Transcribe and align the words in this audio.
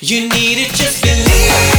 You 0.00 0.28
need 0.28 0.58
it, 0.58 0.74
just 0.74 1.02
believe. 1.02 1.75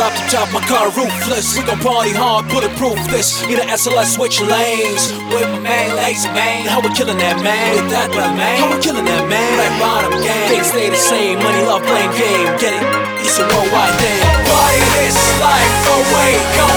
Drop 0.00 0.16
the 0.16 0.24
top, 0.32 0.48
my 0.48 0.64
car 0.64 0.88
roofless. 0.96 1.58
We 1.58 1.62
gon' 1.62 1.76
party 1.84 2.16
hard, 2.16 2.48
bulletproof 2.48 2.96
this. 3.12 3.44
Need 3.44 3.60
an 3.60 3.68
SLS, 3.68 4.16
switch 4.16 4.40
lanes. 4.40 5.12
With 5.28 5.44
my 5.44 5.60
man, 5.60 5.94
lazy 5.94 6.32
man. 6.32 6.64
How 6.64 6.80
we 6.80 6.88
killin' 6.96 7.20
that 7.20 7.36
man? 7.44 7.76
With 7.76 7.92
that 7.92 8.08
my 8.16 8.32
man. 8.32 8.56
How 8.56 8.72
we 8.72 8.80
killin' 8.80 9.04
that 9.04 9.28
man? 9.28 9.44
Black 9.60 9.76
bottom 9.76 10.16
gang. 10.24 10.48
Things 10.48 10.72
stay 10.72 10.88
the 10.88 10.96
same. 10.96 11.36
Money, 11.44 11.68
love, 11.68 11.84
blame 11.84 12.08
game. 12.16 12.48
Get 12.56 12.72
it? 12.72 12.84
It's 13.20 13.36
a 13.36 13.44
worldwide 13.44 13.92
thing. 14.00 14.24
Why 14.48 14.72
this 14.96 15.20
life 15.36 15.68
away. 15.92 16.32
Come 16.56 16.69